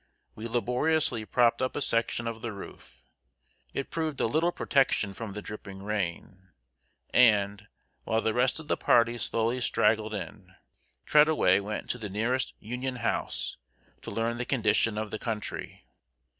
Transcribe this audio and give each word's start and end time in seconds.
We 0.33 0.47
laboriously 0.47 1.25
propped 1.25 1.61
up 1.61 1.75
a 1.75 1.79
section 1.81 2.25
of 2.27 2.41
the 2.41 2.51
roof. 2.51 3.03
It 3.71 3.91
proved 3.91 4.19
a 4.19 4.25
little 4.25 4.51
protection 4.51 5.13
from 5.13 5.33
the 5.33 5.43
dripping 5.43 5.83
rain, 5.83 6.53
and, 7.11 7.67
while 8.03 8.19
the 8.19 8.33
rest 8.33 8.59
of 8.59 8.67
the 8.67 8.77
party 8.77 9.19
slowly 9.19 9.61
straggled 9.61 10.15
in, 10.15 10.55
Treadaway 11.05 11.59
went 11.59 11.87
to 11.91 11.99
the 11.99 12.09
nearest 12.09 12.55
Union 12.57 12.95
house, 12.95 13.57
to 14.01 14.09
learn 14.09 14.39
the 14.39 14.43
condition 14.45 14.97
of 14.97 15.11
the 15.11 15.19
country. 15.19 15.85